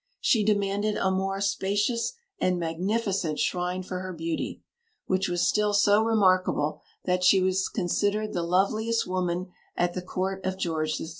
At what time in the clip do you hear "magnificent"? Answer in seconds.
2.57-3.37